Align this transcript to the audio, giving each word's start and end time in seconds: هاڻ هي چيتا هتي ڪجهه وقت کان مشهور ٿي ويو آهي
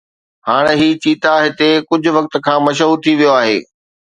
هاڻ 0.47 0.63
هي 0.79 0.87
چيتا 1.03 1.33
هتي 1.43 1.69
ڪجهه 1.89 2.15
وقت 2.17 2.33
کان 2.47 2.59
مشهور 2.71 2.97
ٿي 3.05 3.11
ويو 3.21 3.33
آهي 3.39 3.57